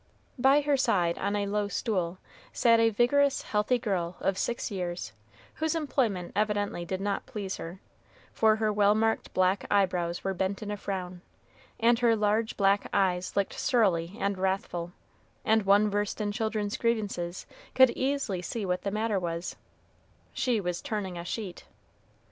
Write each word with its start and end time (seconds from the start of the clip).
By 0.39 0.61
her 0.61 0.77
side, 0.77 1.19
on 1.19 1.35
a 1.35 1.45
low 1.45 1.67
stool, 1.67 2.17
sat 2.51 2.79
a 2.79 2.89
vigorous, 2.89 3.43
healthy 3.43 3.77
girl 3.77 4.17
of 4.19 4.35
six 4.35 4.71
years, 4.71 5.13
whose 5.53 5.75
employment 5.75 6.31
evidently 6.35 6.85
did 6.85 6.99
not 6.99 7.27
please 7.27 7.57
her, 7.57 7.79
for 8.33 8.55
her 8.55 8.73
well 8.73 8.95
marked 8.95 9.31
black 9.35 9.65
eyebrows 9.69 10.23
were 10.23 10.33
bent 10.33 10.63
in 10.63 10.71
a 10.71 10.75
frown, 10.75 11.21
and 11.79 11.99
her 11.99 12.15
large 12.15 12.57
black 12.57 12.87
eyes 12.91 13.35
looked 13.35 13.53
surly 13.53 14.15
and 14.19 14.39
wrathful, 14.39 14.91
and 15.45 15.67
one 15.67 15.87
versed 15.87 16.19
in 16.19 16.31
children's 16.31 16.77
grievances 16.77 17.45
could 17.75 17.91
easily 17.91 18.41
see 18.41 18.65
what 18.65 18.81
the 18.81 18.89
matter 18.89 19.19
was, 19.19 19.55
she 20.33 20.59
was 20.59 20.81
turning 20.81 21.15
a 21.15 21.23
sheet! 21.23 21.65